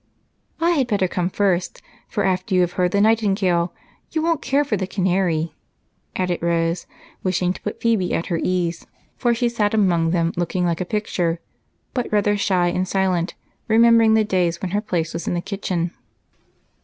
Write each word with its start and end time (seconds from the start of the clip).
"I 0.59 0.71
had 0.71 0.87
better 0.87 1.07
come 1.07 1.29
first, 1.29 1.79
for 2.09 2.25
after 2.25 2.55
you 2.55 2.61
have 2.61 2.71
heard 2.71 2.89
the 2.91 3.01
nightingale 3.01 3.71
you 4.09 4.23
won't 4.23 4.41
care 4.41 4.65
for 4.65 4.75
the 4.75 4.87
canary," 4.87 5.53
added 6.15 6.41
Rose, 6.41 6.87
wishing 7.21 7.53
to 7.53 7.61
put 7.61 7.79
Phebe 7.79 8.11
at 8.15 8.25
her 8.25 8.39
ease, 8.41 8.87
for 9.15 9.35
she 9.35 9.47
sat 9.47 9.75
among 9.75 10.09
them 10.09 10.33
looking 10.35 10.65
like 10.65 10.81
a 10.81 10.85
picture, 10.85 11.39
but 11.93 12.11
rather 12.11 12.35
shy 12.35 12.69
and 12.69 12.87
silent, 12.87 13.35
remembering 13.67 14.15
the 14.15 14.23
days 14.23 14.59
when 14.59 14.71
her 14.71 14.81
place 14.81 15.13
was 15.13 15.27
in 15.27 15.35
the 15.35 15.39
kitchen. 15.39 15.91